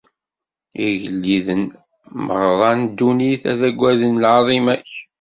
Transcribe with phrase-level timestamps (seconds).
[0.87, 1.63] Igelliden
[2.25, 4.91] merra n ddunit ad aggaden lɛaḍima-k.